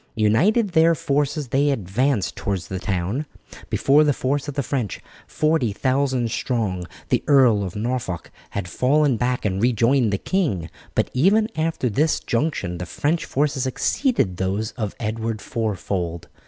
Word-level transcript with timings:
Uniting 0.15 0.65
their 0.65 0.95
forces 0.95 1.49
they 1.49 1.69
advanced 1.69 2.35
towards 2.35 2.69
the 2.69 2.79
town. 2.79 3.27
Before 3.69 4.03
the 4.03 4.13
force 4.13 4.47
of 4.47 4.55
the 4.55 4.63
French, 4.63 4.99
40,000 5.27 6.31
strong, 6.31 6.87
the 7.09 7.23
Earl 7.27 7.61
of 7.63 7.75
Norfolk 7.75 8.31
had 8.49 8.67
fallen 8.67 9.15
back 9.15 9.45
and 9.45 9.61
rejoined 9.61 10.11
the 10.11 10.17
king, 10.17 10.71
but 10.95 11.11
even 11.13 11.49
after 11.55 11.87
this 11.87 12.19
junction 12.19 12.79
the 12.79 12.87
French 12.87 13.25
forces 13.25 13.67
exceeded 13.67 14.37
those 14.37 14.71
of 14.71 14.95
Edward 14.99 15.39
fourfold. 15.39 16.29